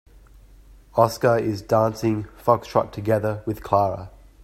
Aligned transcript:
Oscar 0.95 1.37
is 1.37 1.61
dancing 1.61 2.23
foxtrot 2.43 2.89
together 2.91 3.43
with 3.45 3.61
Clara. 3.61 4.09